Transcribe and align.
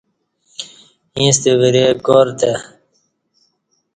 ییݩستہ 1.19 1.51
ورئے 1.59 1.87
کار 2.05 2.27
تہ 2.39 2.51